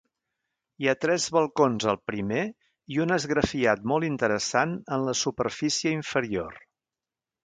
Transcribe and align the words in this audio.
Hi 0.83 0.87
ha 0.91 0.95
tres 1.03 1.25
balcons 1.35 1.83
al 1.91 1.99
primer 2.11 2.45
i 2.95 2.97
un 3.05 3.15
esgrafiat 3.15 3.83
molt 3.91 4.07
interessant 4.09 4.73
en 4.97 5.05
la 5.11 5.15
superfície 5.21 5.93
inferior. 5.99 6.57